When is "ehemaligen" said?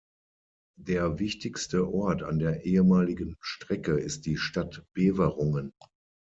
2.65-3.35